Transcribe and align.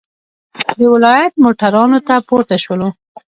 د 0.79 0.81
ولایت 0.93 1.33
موټرانو 1.43 1.99
ته 2.07 2.15
پورته 2.27 2.55
شولو. 2.63 2.89